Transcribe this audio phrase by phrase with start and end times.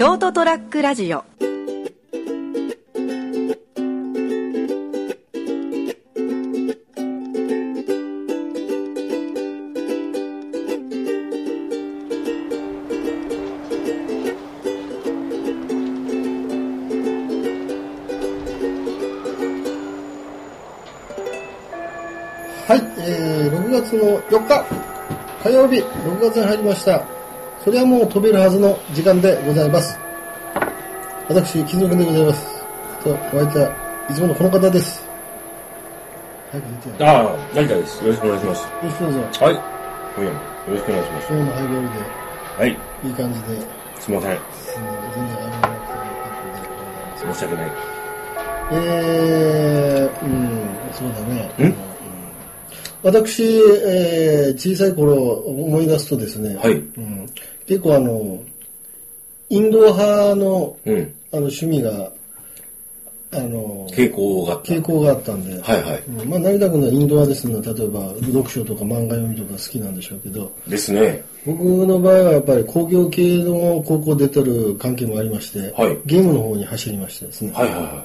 [0.00, 1.24] ショートトラックラジオは
[22.74, 24.64] い、えー、6月の4日、
[25.42, 27.19] 火曜日、6月に入りました。
[27.64, 29.98] それはもう飛べるはずの時間でございます。
[31.28, 32.46] 私、金属でございます。
[33.04, 35.06] と、お相手はいつものこの方です。
[36.50, 37.08] 早く出てよ。
[37.08, 38.02] ああ、成田です。
[38.02, 38.62] よろしくお願いします。
[38.64, 39.20] よろしくどうぞ。
[39.20, 39.54] はい。
[40.16, 41.28] 今夜もよろしくお願いします。
[41.28, 41.88] 今日のハイボール
[42.58, 42.70] はい。
[42.70, 43.46] で、いい感じで、
[44.00, 44.38] すみません。
[44.40, 47.38] 進んで全然あれなくてよかったでございます。
[47.38, 47.72] 申し訳ない。
[48.72, 51.68] えー、うん、そうだね。
[51.68, 51.89] ん？
[53.02, 57.26] 私、えー、小さい頃思い出すとですね、はいうん、
[57.66, 58.42] 結構あの、
[59.48, 61.14] インド派のうん。
[61.32, 62.10] あの趣味が、
[63.32, 64.72] あの、傾向があった。
[64.72, 66.02] 傾向があったんで、はいはい。
[66.08, 71.22] うんまあ、成田君はインド派ですので、例えば読書とか漫画読みとか好きなんでしょうけど、ですね。
[71.46, 78.04] 僕の場合はやっぱり工業系の高校出てる関係もありまして、はいゲームの方に走りましてですね、はいはいは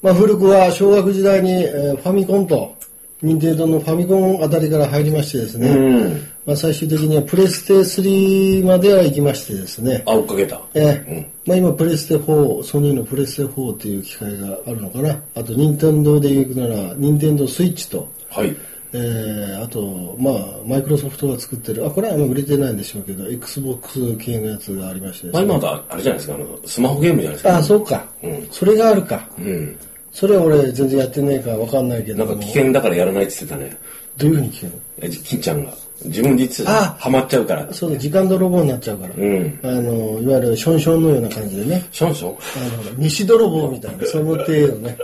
[0.00, 2.76] まあ、古くは小学時代に、えーファミコンと、
[3.20, 5.60] 任天堂のファミコンあたりから入りましてですい。
[5.60, 6.28] ね、うん。
[6.46, 10.60] まあ、最終的にはプレステ3までは行きましてですね、あ、追っかけた。
[10.74, 11.26] えうん。
[11.44, 15.20] まあ、今プレステ4、ソニーのプレステ4っていう機械があるのかな。
[15.34, 18.54] あと、任天堂で行くなら、任天堂スイッチと、はい。
[18.92, 25.48] えー、あと、まあ、マイクロソフトが作ってる、あ、これはあんま売れてないんでしょうけど、Xbox 系のやつがありましてですまあね。
[25.50, 27.56] 今だ、あれじゃないですか、あの、スマホゲームじゃないですか。
[27.58, 28.08] あ、そうか。
[28.22, 29.28] うんそれがあるか。
[29.38, 29.76] うん。
[30.12, 32.32] それは俺全然やってないからわかんないけども。
[32.32, 33.76] なんか危険だからやらないって言ってたね。
[34.16, 34.80] どういうふうに聞くの？
[34.98, 35.72] え、金ちゃんが。
[36.04, 36.80] 自分で言ってた。
[36.80, 37.72] あハマっちゃうから。
[37.72, 39.14] そうだ、時間泥棒になっちゃうから。
[39.16, 39.60] うん。
[39.62, 41.84] あの、いわゆるションションのような感じでね。
[41.92, 42.30] ションション？
[42.32, 44.98] あの、西泥棒みたいな、その程度ね。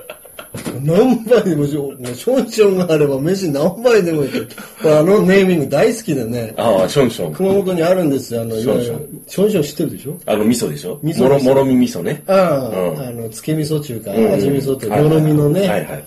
[0.82, 4.48] 何杯でもしうションションがあれば飯何杯でもいける。
[4.84, 6.54] あのネーミング大好きでね。
[6.56, 7.32] ああ、ションション。
[7.34, 8.42] 熊本にあるんですよ。
[8.42, 10.20] あの、いわゆションる、ションション知ってるでしょ？
[10.26, 11.00] あの、味噌でしょ？
[11.02, 12.22] 味噌もろ、み味噌ね。
[12.28, 15.68] ああ、うんあの、つけ味噌中か、うん味味噌と、はいもろみのね。
[15.68, 16.04] はいはい。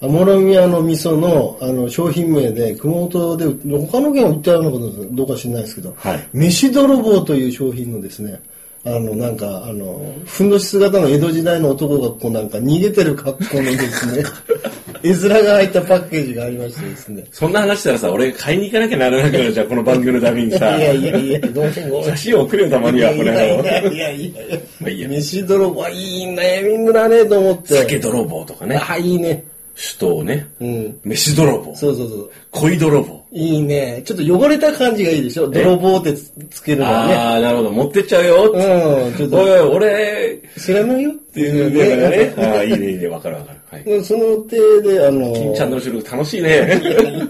[0.00, 3.46] もろみ屋の味噌のあの商品名で、熊本で、
[3.86, 4.78] 他の県は売ってあるのか
[5.12, 8.40] どうか知らないですけど、はい飯泥棒という商品のですね、
[8.84, 14.24] あの、なんか、あの、ふんどし姿の江戸時代の男がこうなんか逃げてる格好のですね、
[15.04, 17.24] 絵面が入ったパッケージがありましてですね。
[17.30, 20.76] そんな話したらさ、俺買いに行かなきゃならなくなるじゃん、この番組のためにさ。
[20.76, 22.04] いやいやいや、ごめんごめん。
[22.06, 23.68] 写真を送るよ、たまには、こいやいやいれ。
[23.68, 25.08] やいやいや。
[25.08, 27.74] 飯泥棒、いいネーミングだねと思って。
[27.76, 28.80] 酒泥棒とかね。
[28.88, 29.44] あ、いいね。
[29.74, 30.46] 首都ね。
[30.60, 31.00] うん。
[31.04, 31.74] 飯泥棒。
[31.74, 32.30] そうそうそう。
[32.50, 33.24] 恋泥棒。
[33.32, 34.02] いいね。
[34.04, 35.48] ちょっと汚れた感じがいいでしょ？
[35.48, 37.14] 泥棒ってつつけるのはね。
[37.14, 37.70] ああ、なるほど。
[37.70, 38.52] 持ってっちゃうよ。
[38.52, 41.10] うん、ちょっおいと、おい、俺、知らないよ？
[41.10, 42.34] っっていうね。
[42.34, 43.08] ねああ、いいね、いいね。
[43.08, 43.60] わかるわかる。
[43.70, 43.82] はい。
[43.84, 46.48] うんその手で、あの、金ちゃんの収録楽しいね。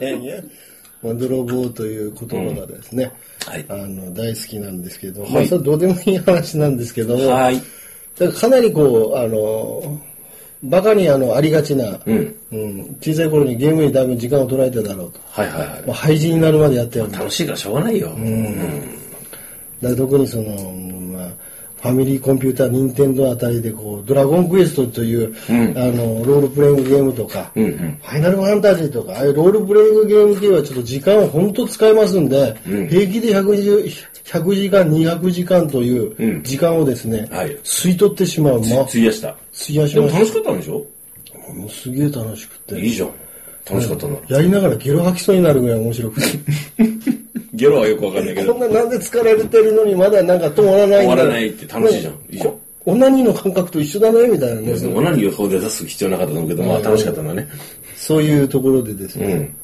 [0.00, 0.42] いやいや、
[1.03, 3.12] まあ、泥棒という言葉がですね、
[3.47, 7.56] はいあの、大好きなんですけど、はいまあ、それどうでもいい話なんですけども、はい。
[7.56, 10.00] だからかなりこう、あの、
[10.62, 12.37] バカにあの、ありがちな、うん。
[12.53, 15.21] うん小さい頃にゲームにだいぶ時間を取られただろうと。
[15.31, 15.83] はいはいはい。
[15.87, 18.11] まあ、廃人になるまでやってるんだ楽しいからしょうがないよ。
[19.81, 20.62] だから特にその、まあ、
[21.82, 27.98] ファミリーコンピューター、任天堂あたりでこう、ドラゴンクエストという、うんあの、ロールプレイングゲームとか、うんうん。
[28.00, 33.91] ファイナルファンタジーとか、ああいうロールプレイングゲーム系はちょっと時間を本当使いますんで、うん平気で120
[34.25, 38.60] 100時間、200時間といううん時間をですね、はい吸い取ってしまう。
[38.60, 39.31] まあ、費やした。
[39.31, 40.87] 費やしましでも楽しかったんでしょ？
[41.48, 41.53] た。
[41.53, 42.78] もうすげえ楽しくて。
[42.81, 43.10] いいじゃん。
[43.69, 44.16] 楽しかったな。
[44.28, 46.38] やりながらゲロ吐きそうになるぐらい面白くて。
[47.62, 48.55] ゲロはよくわかんないけど。
[48.55, 48.73] こん。
[48.73, 52.15] ななんで疲れてるのにまだなんか止まらない終わらないって楽しいじゃん。
[52.15, 52.49] いいじゃん。
[52.49, 54.73] こオナニーの感覚と一緒だね、みたいなね。
[54.93, 57.49] オナニーをそうで出す必要なかったと思うけど、まあ楽しかったんだね。
[57.97, 59.27] そういうところでですね。
[59.27, 59.55] うん。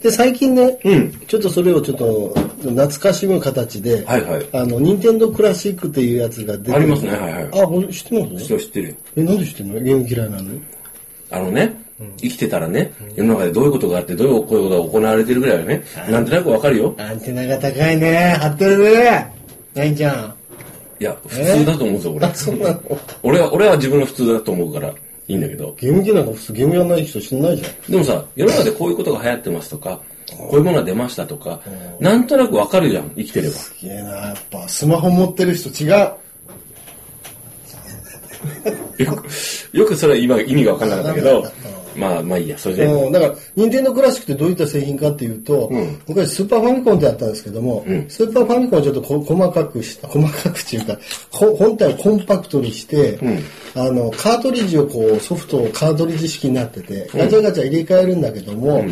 [0.00, 1.12] で、最近ね、うん。
[1.28, 4.46] ちょっとそれをちょっと懐かしむ形で、はいはい。
[4.52, 7.12] あの、任天堂クラシックっていうやつが出てありますね。
[7.12, 7.44] はいはい。
[7.44, 8.46] あ、知ってます？
[8.46, 8.88] 知ってる知ってる。
[8.88, 8.94] よ。
[9.16, 9.80] え、なんで知ってんの？
[9.80, 10.50] ゲーム嫌いなの
[11.30, 11.74] あのね、
[12.18, 16.94] 生きてたらね、世の中でどういうことがあって、どういうことが行われてるぐらいはね、なんとなくわかるよ。
[16.98, 18.36] アンテナが高いね。
[18.38, 19.32] 張ってるね。
[19.74, 20.34] ないちゃん。
[20.98, 22.34] いや、普通だと思うぞ、俺あ、。
[22.34, 22.80] そうなの？
[23.22, 24.94] 俺は、俺は自分が普通だと思うから、い
[25.34, 25.74] いんだけど。
[25.76, 27.92] ゲーム機なんか普通ゲームやんない人知んないじゃん。
[27.92, 30.00] でもさ、世の中でこういうことが流行ってますとか、
[30.36, 31.60] こういうものが出ましたとか、
[32.00, 33.54] なんとなくわかるじゃん、生きてれば。
[33.54, 36.12] すげえな、やっぱスマホ持ってる人違う。
[38.98, 39.26] よく、
[39.76, 41.46] よくそれは今意味がわかんなかったけど、
[41.96, 42.84] まあまあいいや、それで。
[42.84, 45.70] うん、だから、任天堂クラシックってどういった製品かっていうと、
[46.06, 50.98] 昔スーパーファミコンってあったんですけども、スーパーファミコンをちょっとこ細かくした、細かくっていうか、
[51.30, 53.18] こ本体をコンパクトにして、
[53.74, 58.84] あの、カートリッジをこう、ソフトをカートリッジ式になってて、ガチャガチャ入れ替えるんだけども、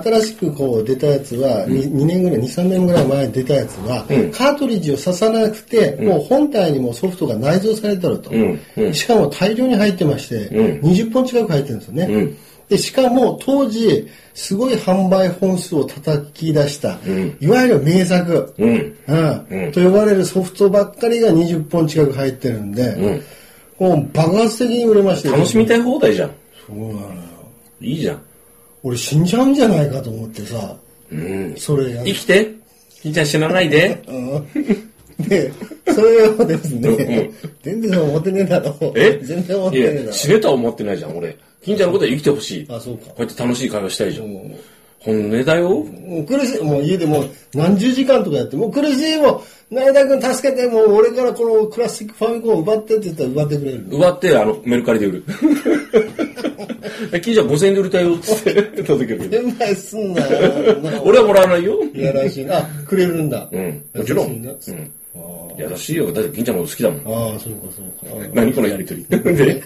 [0.00, 8.30] 新しくこう出たやつは、に 2, 年ぐらい、2、3年ぐらい前に出たやつは、カートリッジを刺さなくて、もう本体にもソフトが内蔵されてると。
[8.30, 10.48] んうんしかも大量に入ってまして、
[10.82, 12.06] 20本近く入ってるんですよね。
[12.06, 12.36] ん
[12.68, 16.98] で、しかも当時、すごい販売本数を叩き出した、
[17.40, 18.96] いわゆる名作、うん。
[19.08, 23.20] うんと呼ばれるソフトばっかりが20本近く入ってるんで、
[23.78, 26.30] もう爆発的に売れまして、楽しみたい放題じゃん。
[26.66, 27.08] そうなのよ。
[27.80, 28.22] いいじゃん。
[28.82, 30.76] 俺死んじゃうんじゃないかと思ってさ、
[31.10, 31.54] うん。
[31.56, 32.54] それや生きて
[33.02, 34.02] 金ちゃん死なないで。
[34.08, 34.92] うん
[35.28, 35.52] で、
[35.94, 37.30] それをですね、
[37.62, 38.92] 全然思ってねえだろ。
[38.96, 39.20] え？
[39.22, 41.36] 全然思っていねえだや、死ねとは思ってないじゃん、俺。
[41.64, 42.66] 金ちゃんのことは生きてほしい。
[42.66, 42.76] ろ。
[42.76, 43.14] あ、そうかこ。
[43.18, 44.28] うやって楽しい会話したいじゃん。
[44.28, 44.58] も
[45.00, 45.68] 本音だよ。
[45.68, 53.86] うもう苦しい、もう家でもう何十時間とかやって、もう苦しいもう、前田君助けて、もう俺からこのクラシックファミコンを奪ってって言ったら奪ってくれる。
[53.90, 55.24] 奪って、あの、メルカリで売る。
[57.12, 59.50] え金ちゃん5000円で売りたいよ、つって届けるけど。
[59.76, 61.02] すんなよ。
[61.04, 61.78] 俺はもらわないよ。
[61.94, 62.58] いやらしいな。
[62.58, 63.48] あ、くれるんだ。
[63.52, 63.84] うん。
[63.94, 64.26] もちろん。
[64.28, 64.90] うん。
[65.14, 65.18] あ
[65.58, 66.10] 優しいよ。
[66.10, 67.34] だって金ちゃんの好きだもん。
[67.34, 68.28] あ、そうかそうか。
[68.32, 69.04] 何このやりとり。
[69.10, 69.18] で、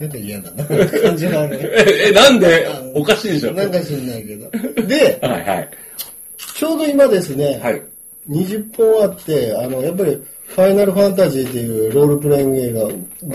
[0.00, 0.64] なんか嫌だな。
[0.64, 1.58] 感じが悪い。
[1.62, 2.66] え、え、なんで？
[2.94, 3.52] おかしいでしょ。
[3.52, 4.50] なんか知んないけど。
[4.86, 5.68] で、はいはい。
[6.56, 7.82] ちょうど今ですね、はい。
[8.30, 10.18] 20本あって、あの、やっぱり、
[10.48, 12.80] ファイナルファンタジーっていうロールプレイング映画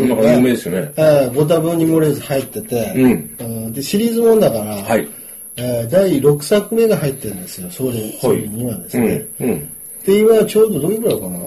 [0.08, 0.92] なんか有名ですよね。
[0.98, 5.08] えーご多分に漏れず入ってて、うんうんで、シリーズもんだから、はい。
[5.56, 9.26] えー第6作目が入ってるんですよ、総理、はい総理にはですね。
[9.40, 9.50] うん。
[9.50, 9.70] うん。
[10.06, 11.40] で、今ちょうどどれくらいかな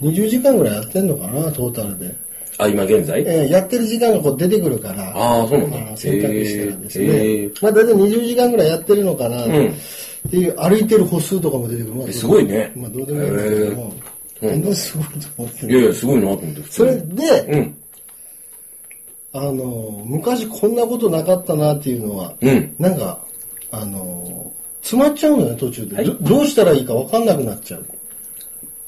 [0.00, 2.14] ?20 時間ぐらいやってんのかな、トータルで。
[2.58, 3.22] あ、今現在？
[3.22, 5.96] えーやってる時間がこう出てくるから、ああ、そうなんだ。
[5.96, 11.94] 選択したらですね、まあ大体20時間ぐらいやってるのかな、んっていう歩いてる歩数とかも出てくる。
[11.94, 13.94] まあすごいねまあどうでもいいんだけども、
[14.40, 15.72] 本当にすごいと思ってる。
[15.72, 16.62] いやいや、すごいなと思って。
[16.62, 17.76] 普通それにで、うん。
[19.32, 22.74] あの、昔こんなことなかったなっていうのは、うん。
[22.78, 23.24] なんか、
[23.70, 24.52] あの、
[24.82, 26.02] 詰まっちゃうのよ、途中で。
[26.04, 27.86] どどうしたらいいか分かんなくなっちゃう。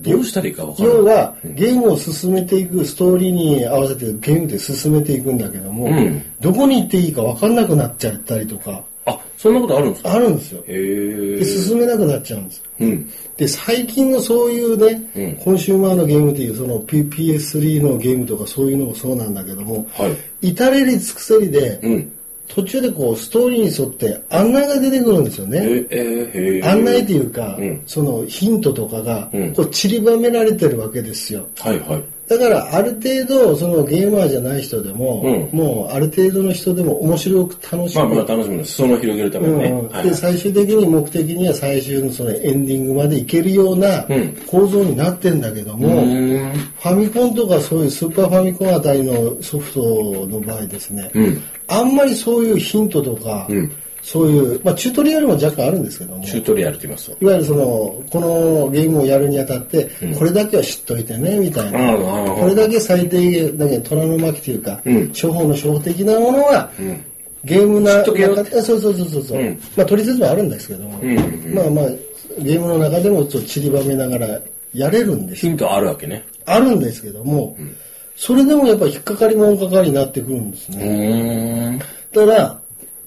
[0.00, 0.96] どうしたらいいかわからない。
[0.96, 10.12] 要は、ゲームを進めていく、ストーリーに合わせてゲームで進めていくんだけども、うんどこに行っていいか分かんなくなっちゃったりとか、あ、そんなことあるんですか？
[10.14, 10.62] あるんですよ。
[10.66, 11.44] へで、え。
[11.44, 12.64] 進めなくなっちゃうんですよ。
[12.80, 13.10] うん。
[13.36, 20.06] で、最近のそういうね、うんコンシューマーのゲームっていう、その P- PS3 のゲームとかそういうのもそうなんだけども、は
[20.42, 20.48] い。
[20.48, 22.12] 至れり尽くせりで、うん。
[22.48, 25.86] 途中でこう、ストーリーに沿って案内が出てくるんですよね。
[26.64, 31.46] 案内っていうか、うんそのヒントとかがうんこう散りばめられてるわけですよ。
[31.58, 32.02] はいはい。
[32.38, 38.04] だからある程度そのゲーマーじゃない人でも、うんもうある程度の人でも面白く楽しむ。
[38.04, 38.72] まあまあ楽しみです。
[38.72, 39.64] 裾野を広げるためにね。
[39.68, 46.52] うんはいで最終的に目的には最終のそのエンディングまでいけるようなうん構造になってんだけども、うーん。
[46.52, 51.42] ファミコンとかそういうスーパーファミコンあたりのソフトの場合ですね、うん。
[51.68, 57.24] あんまりそういうヒントとか、うんそういう、まあチュートリアルも若干あるんですけども、チュートリアルって言いますと。
[57.24, 59.88] いわゆるその、このゲームをやるにあたって、
[60.18, 61.96] これだけは知っといてね、みたいな。
[62.34, 67.04] これだけ最低限、だけ虎の巻というか、うん処方の初歩的なものは、うん。
[67.44, 71.00] ゲームな、そうそうそうそうそう、うんまあ取説もあるんですけども、
[71.54, 71.86] まあまあ、
[72.38, 74.40] ゲームの中でもちょっと散りばめながら
[74.74, 75.50] やれるんですよ。
[75.50, 76.24] ヒントあるわけね。
[76.44, 77.56] あるんですけども、
[78.16, 81.80] それでもやっぱり引っかかりもんかかりになってくるんですうね。
[82.12, 82.61] だから、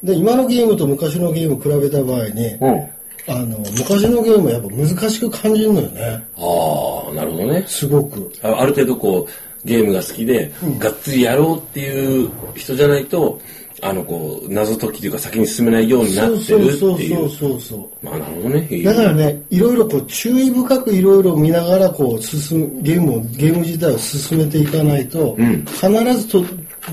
[0.05, 2.95] で今のゲームと昔のゲームを比べた場合に、うん。
[3.27, 6.23] あの、昔のゲームはやっぱ難しく感じるのよね。
[6.37, 7.63] ああ、なるほどね。
[7.67, 8.31] すごく。
[8.43, 13.41] あある程度こう、ゲームが好きで、がっつりやろうっていう人じゃないと、
[13.81, 17.15] あの、こう、謎解きというか先に進めないようになそうってるそうっていう。
[17.15, 18.05] そうそうそう。
[18.05, 18.83] まあ、なるほどね。
[18.83, 26.43] だからね、いろいろこう注意深くいろいろ見ながらこう進む、ゲームを、ゲーム自体を進めていかないと、ん必ずと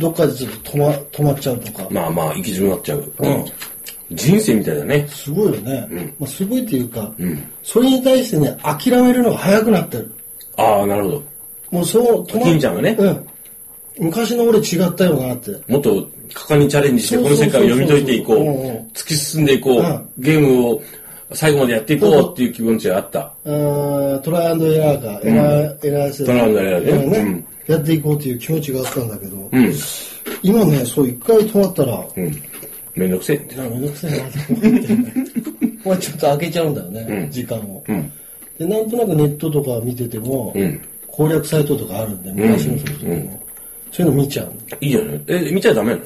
[0.01, 1.87] どっかでちょっと止ま止まっちゃうとか。
[1.91, 3.13] まあまあ、行き詰まっちゃう。
[3.19, 3.45] うん
[4.15, 5.07] 人生みたいだね。
[5.09, 6.15] すごいよね。
[6.19, 7.15] まあ、すごいっていうか、ん
[7.63, 10.15] それに対してね、諦めるのが早くなってる。
[10.57, 11.23] ああ、なるほど。
[11.71, 13.27] もうそう、止金ちゃんがねうん。
[13.99, 15.51] 昔の俺違ったよなって。
[15.67, 18.77] もっと果敢にチャレンジして、この世界を読み解いていこううんうん。
[18.95, 20.09] 突き進んでいこうんう。
[20.19, 20.83] ゲームを
[21.33, 23.21] 最後までやっていこうっていう気持ちがあった。
[23.21, 29.73] あートライアンドエラーか、エラー、エラーせトライアンドエラーねねうんやっていこうっていう気持ちがあったんだけど、うん。
[30.43, 32.43] 今ね、そう一回止まったら、うん。
[32.95, 33.57] めんどくせえって。
[33.57, 35.15] めんどくせえなと思って、ね、
[35.85, 38.13] まあちょっと開けちゃうんだよね、うん時間を、うん。
[38.59, 38.67] で。
[38.67, 40.81] なんとなくネットとか見てても、うん
[41.15, 43.43] 攻略サイトとかあるんで、昔のソフトでも、
[43.93, 44.53] そういうの見ちゃう。
[44.81, 45.21] いいじゃない？
[45.27, 46.03] え、見ちゃダメなの？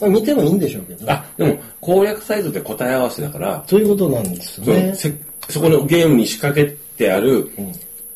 [0.00, 1.12] まあ見てもいいんでしょうけど。
[1.12, 4.94] あ、でも攻略サイトって答え合わせだから、そういうことなんですよね。
[5.50, 7.50] そこのゲームに仕掛けてある、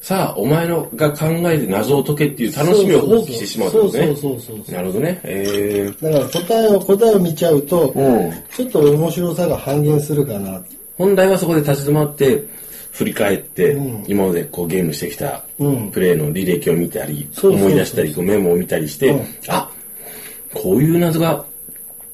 [0.00, 3.90] さあ、お前のが考えて謎を解けっていう楽しみを放棄してしまうとね。
[3.90, 5.20] そうそうそうそうなるほどね。
[5.24, 8.32] えだから答えを、答えを見ちゃうと、うん。
[8.50, 10.62] ちょっと面白さが半減するかな。
[10.96, 12.42] 本来はそこで立ち止まって、
[12.92, 14.04] 振り返って、うん。
[14.08, 15.90] 今までこうゲームしてきたうん。
[15.90, 17.66] プレイの履歴を見たり、そうそうそう。
[17.66, 19.26] 思い出したり、こうメモを見たりして、うん。
[19.48, 19.70] あ
[20.54, 21.44] こういう謎が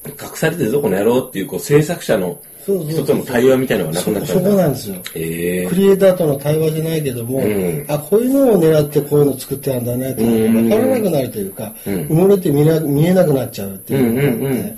[0.05, 4.49] 隠されてるぞ、この野郎っていう、こう制作者の人との対話みたいなのがなくなっちゃそうんだ。
[4.51, 4.95] こなんですよ。
[5.15, 7.85] ええクリエイターとの対話じゃないけども、ん。
[7.87, 14.77] あ、こういうのを狙ってこういうの作ってあるんだねって分からなくなるというか、埋もれて見な見えなくなっちゃうっていう。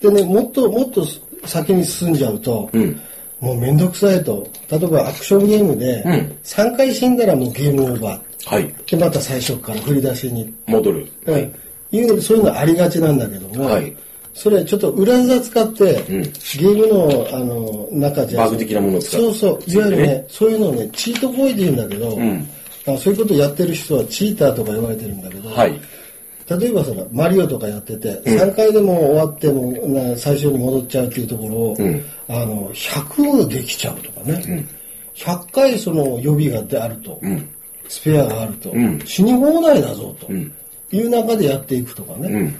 [0.00, 1.06] でね、もっともっと
[1.46, 3.00] 先に進んじゃうと、ん。
[3.40, 6.36] もうめんどくさいと、例えばアクションゲームで、ん。
[6.42, 8.20] 3回死んだらもうゲームオーバー。
[8.46, 8.74] はい。
[8.90, 10.52] で、また最初から振り出しに。
[10.66, 11.06] 戻る。
[11.26, 11.52] はい。
[11.92, 13.96] いうのそういうのありがちなんだけども、はい
[14.34, 19.20] それちょっと裏技使って、ゲームのあの中じゃバグ的なものを使う。
[19.20, 22.48] そうそう、いわゆるね、そういうのをね、チート行為で言うんだけど、ん
[22.86, 25.80] あそういうことやってる人はチーターとか言われてるんだけど、はい。
[26.46, 31.76] 例えばそのマリオとかやってて、3回でも終わってもな最初に戻っちゃうっていうところを、
[32.28, 34.66] あの100できちゃうとかね、
[35.14, 37.18] 100回その予備がであると、
[37.88, 38.74] スペアがあると、
[39.06, 42.54] 死に放題だぞという中でやっていくとかね、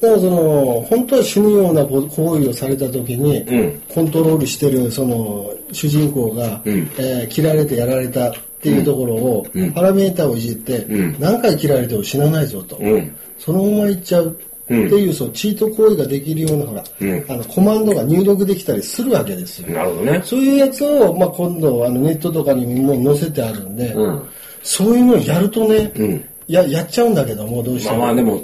[0.00, 3.80] だからその本当は死ぬような行為をされた時に、ん。
[3.88, 10.86] コントロールしてるその主人公が、えー切られてやられたっていうところを、パラメータをいじって、
[11.18, 13.16] 何回切られても死なないぞと、うん。
[13.38, 16.82] そのままいっちゃうっていう、そうチート行為ができるようなほら、
[17.28, 19.68] あのコマンドが入力できたりするわけですよ。
[19.68, 20.22] なるほどね。
[20.24, 24.22] そういうやつを、まあ、今度あのネットとかにも載せてあるんで、ん。
[24.62, 26.24] そういうのをやるとね、ん。
[26.48, 27.98] ややっちゃうんだけどもどうしても。
[27.98, 28.42] まあまあでも、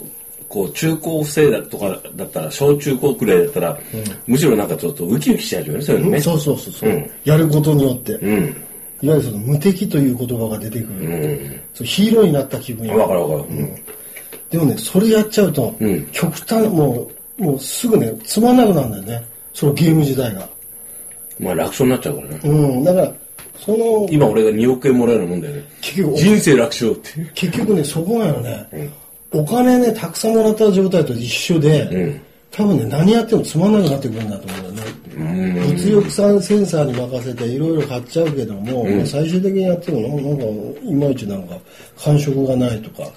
[0.50, 3.78] こう、中高生だとかだったら、小中高くらいだったら、
[4.26, 6.20] むしろなんかちょっとウキウキしちゃうよね、そういうのね。
[6.20, 7.10] そうそうそうそう、うん。
[7.24, 8.56] やることによって、うん。
[9.02, 13.40] いわゆるその無敵という言葉が出てくる、そうヒーローになった気分にわかるわかる。
[13.48, 13.74] うん。
[14.50, 16.06] でもねそれやっちゃうと、ん。
[16.12, 19.26] 極端もうもうすぐねつまんなくなるんだよね。
[19.54, 20.48] そのゲーム自体が。
[21.38, 22.40] まあ楽勝になっちゃうからね。
[22.44, 22.84] うん。
[22.84, 23.14] だから
[23.58, 25.64] その今俺が2億円もらえるもんだよね。
[25.80, 27.30] 結局人生楽勝って。
[27.34, 28.68] 結局ねそこなのね、
[29.32, 32.20] お金ねたくさんもらった状態と一緒で、
[32.50, 40.44] 多分ね何やってもつまんなくなってくるんだと思うんだよね物欲さセンサーに任せていろいろ買っちゃうけども、まあ最終的にやってもなんか
[40.82, 41.56] いまいちなんか
[41.98, 43.08] 感触がないとか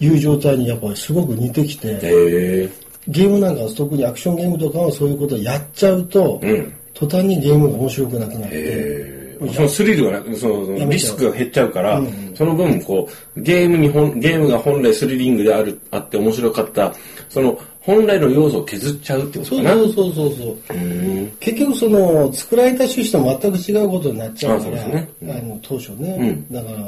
[0.00, 2.70] いう状態にやっぱりすごく似てきて。
[3.10, 9.12] ゲームなんか特にアクションゲームとかはそういうことをやっちゃうと、ん途端にゲームが面白くなくなって、え。
[9.14, 9.17] ー
[9.52, 12.02] そのスリルがなく、そのリスクが減っちゃうから、
[12.34, 16.92] その分、こう、ゲームに本、ゲームが本来スリリングである、あって面白かった、
[17.28, 19.70] その、本来の要素を削っちゃうってことかな？
[19.72, 20.76] そうそうそうそうそう。
[20.76, 26.78] うん結局その作られた趣旨と全く違うことになっちゃうからあそうですあの当初ね、だから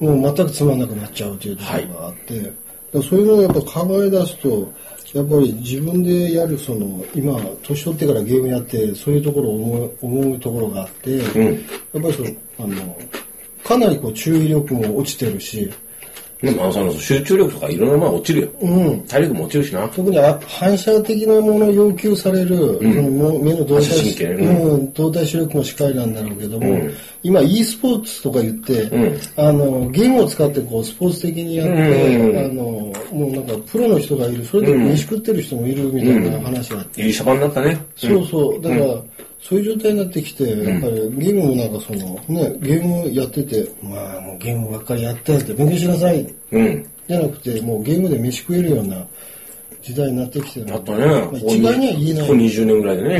[0.00, 2.52] もう全くつまんなくなっちゃうというところがあって、だか
[2.94, 4.72] らそういうのをやっぱ考え出すと
[5.12, 11.26] やっぱり自分でやるその今年取ってからゲームやってそういうところを思う思うところがあって、やっ
[11.92, 12.28] ぱりその
[12.58, 12.98] あの
[13.62, 15.70] かなりこう注意力も落ちてるし、
[16.42, 18.48] でも、あの集中力とかいろんなものが落ちるよ。
[18.60, 19.88] うん、体力も落ちるしな。
[19.88, 26.80] 特にあ反射的なものを要求される、そのも目の動体足神経うん、動体視力もしっかりなんだろうけども、
[27.22, 32.62] 今 e スポーツとか言って、あのゲームを使ってこうスポーツ的にやって、うんあの
[33.12, 34.44] もうなんかプロの人がいる。
[34.44, 37.78] それで飯食ってる人もいるみたいな話があって、いいシャバになったね。
[37.96, 38.60] そうそう。
[38.60, 39.02] だから、
[39.42, 46.88] そういう状態になってきて、やっぱりゲームもなんかそのねゲームやっててまあもうゲームばっかりやってって勉強しなさいうん。
[47.08, 49.04] じゃなくて、もうゲームで飯食えるような
[49.82, 51.06] 時代になってきてるあったね。
[51.06, 52.28] まあ一概には言えない。
[52.28, 53.16] ここ20年ぐらいでね。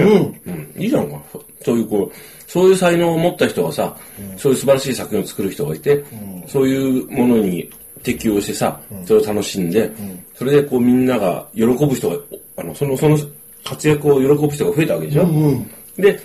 [0.46, 0.82] うん。
[0.82, 1.20] いいじゃんか。
[1.64, 3.96] そういうこう、そういう才能を持った人がさ、
[4.36, 6.04] そういう素晴らしい作品を作る人がいて、
[6.46, 7.68] そういうものに
[8.02, 9.90] 適応してさ、それを楽しんで、
[10.34, 12.16] それでこうみんなが喜ぶ人が、
[12.56, 13.18] あの、その、その
[13.64, 15.26] 活躍を喜ぶ人が増えたわけでしょ。
[15.96, 16.20] で、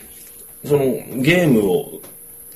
[0.65, 0.83] その
[1.21, 2.01] ゲームを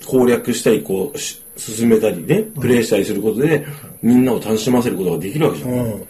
[0.06, 3.66] 攻略したり、こう、し進めたりね、プレイしたりすることで、
[4.02, 5.72] みんなを楽しませることができるわけじゃん。
[5.72, 6.08] うん。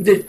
[0.00, 0.24] で、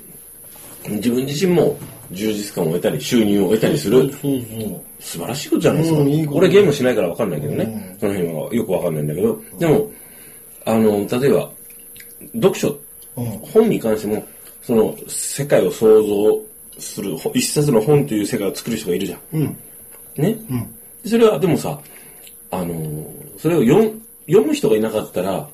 [0.89, 1.77] 自分自身も
[2.11, 4.81] 充実感を得たり、収入を得たりする、そうそう。
[4.99, 5.99] 素晴らしいことじゃないですか。
[6.01, 9.91] うんいいこと俺ゲームしないから分かんないけどね、その辺はよく分かんないんだけど、でも、
[10.65, 11.51] あの、例えば、
[12.33, 14.25] 読書、うん本に関しても、
[14.61, 16.41] その、世界を想像
[16.79, 19.19] する、ほ一冊の本という世界を作る人がいるじゃん。
[19.33, 19.57] うん。
[20.17, 20.37] ね、
[21.05, 21.79] それはでもさ、
[22.51, 23.61] あのーそれを
[24.27, 25.47] 読む人がいなかったら、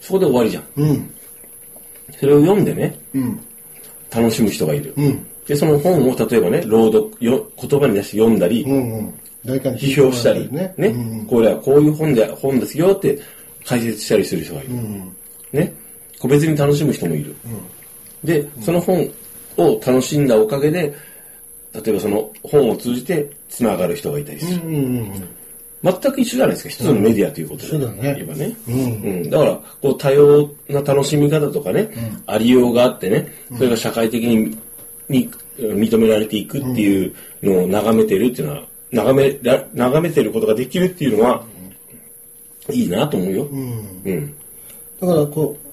[0.00, 0.64] そこで終わりじゃん。
[0.76, 1.14] うん。
[2.18, 3.40] それを読んでね、うん。
[4.10, 4.92] 楽しむ人がいる。
[4.96, 5.26] うん。
[5.46, 9.14] で、その本を例えばね、朗読、よ言葉に出して読んだり、うんうん。
[9.44, 10.88] 批評したり、ねね、。
[10.88, 13.18] うんうんこれはこういう本で、本ですよって
[13.64, 14.74] 解説したりする人がいる。
[14.74, 15.16] うん
[15.52, 15.72] ね。
[16.18, 17.34] 個別に楽しむ人もいる。
[18.22, 19.08] で、その本
[19.56, 20.92] を楽しんだおかげで、
[21.74, 24.62] 例えばその本を通じて繋がる人がいたりする。
[24.66, 25.28] うんうん
[25.82, 27.68] 全く一緒じゃないですか、一つのメディアということで。
[27.70, 28.56] そうだね言えばね。
[28.68, 28.74] うん。
[28.74, 28.84] うん。
[28.84, 31.90] うん、だから、こう、多様な楽しみ方とかね、
[32.24, 34.56] ありようがあってね、それが社会的に
[35.08, 41.44] に認められていくっていうのを眺めてるっていうのは、眺めら、眺めてることができるっていうのは、
[42.70, 43.44] いいなと思うよ。
[43.44, 44.02] うん。
[44.04, 44.34] うん。
[45.00, 45.71] だからこう、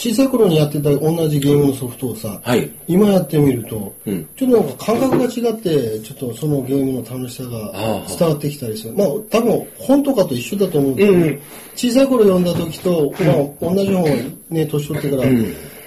[0.00, 2.70] 小さい頃にやってた同じゲームのソフトをさ、はい。
[2.88, 8.94] 今やってみると、うんちょっとなんか感覚が違って、ちょっとそのゲームの楽しさがああ伝わってきたりする。
[8.94, 11.40] まあ多分本とかと一緒だと思うんだけど、うんうん
[11.76, 14.06] 小さい頃読んだ時と、まあ同じ本を
[14.48, 15.24] ね、年取ってから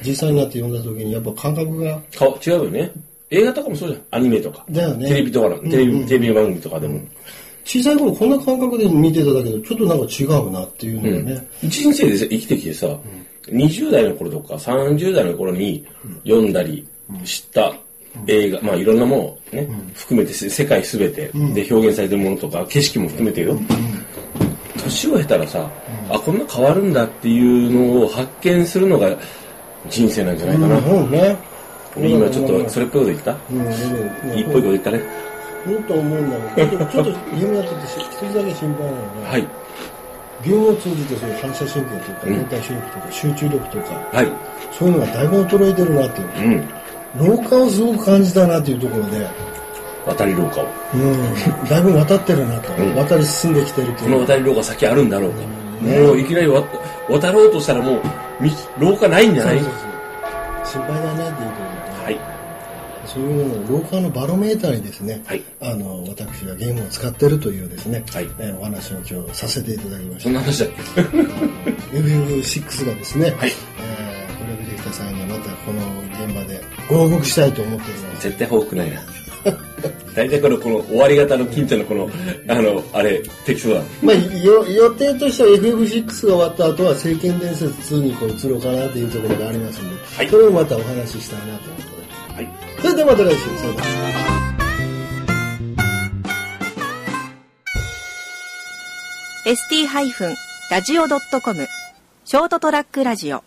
[0.06, 2.92] 実際になって読んだ時にやっぱ感覚が、か違うよね。
[3.32, 4.02] 映画とかもそうじゃん。
[4.12, 4.64] アニメとか。
[4.70, 7.02] だよねテレビとかの、テレビ、テレビ番組とかでも。
[7.66, 12.88] 小さい頃こんな感覚で見てただけど、ちょっとなんか違うなっていうのがね、人生で生きてきてさ、
[13.48, 15.86] 20代の頃とか30代の頃に
[16.24, 16.88] 読んだり
[17.24, 17.74] 知った
[18.28, 23.58] 映画、まあいろんなものをね、含めてせ世界すべてで表現されてるものとか景色も含めてよ。
[24.84, 25.70] 年を経たらさ、
[26.10, 29.18] あ、こんな変わるんだっていうのを発見するのが
[29.90, 30.78] 人生なんじゃないかな。
[30.78, 31.38] うん、ね。
[31.96, 33.38] 俺今ちょっとそれっぽいこと言った？
[33.52, 33.60] うん、
[34.32, 35.02] うん、いいっぽいこと言ったね。
[35.66, 39.48] もっと思うんだけど、ちょっと、ちょっとって一つだけ心配なのが、はい。
[40.44, 44.28] ゲームを通じてそういう反射神経とか、うん連帯神経とか、集中力とか、はい。
[44.78, 46.28] そういうのがだいぶ衰えてるなっていう。
[47.18, 47.38] うん。
[47.38, 49.28] 老化をすごく感じたなっていうところで、
[50.06, 50.68] 渡り廊下を。
[50.96, 54.12] うん、だいぶ渡ってるなと、うん渡り進んできてるっていう。
[54.12, 55.38] この渡り廊下先あるんだろうか。
[55.88, 56.64] ねもういきなりわ
[57.10, 58.02] 渡ろうとしたらもう
[58.80, 59.60] 道廊下ないんじゃない？
[59.60, 59.74] そうそう
[60.74, 61.63] そう心配だねっていう。
[63.14, 70.34] そういうのを老化のバロメーターにですね、はいあの、私がゲームを使ってるというですね、はいえーお話を今日させていただきましたそん。
[70.34, 71.02] な話だっけ？
[71.98, 73.52] FF6 がですね、はい
[73.82, 75.80] えー、プロビレクターさんがまたこの
[76.26, 78.24] 現場でご報告したいと思っております。
[78.30, 79.02] 絶対多くないな。
[80.16, 82.10] 大体この、この終わり型の金ちゃんのこの、
[82.48, 83.82] あの、あれ、適当だ。
[84.02, 92.36] まあ、よ予定としては FF6 が終わった後は聖剣伝説2にこう移ろうかなというところがありますので、はいそれをまたお話ししたいなと思ってます。
[92.36, 92.63] はい。
[92.84, 93.88] それではまた来週、さようなら。
[99.46, 101.68] ST-radio.com
[102.26, 103.46] ショートトラックラジオ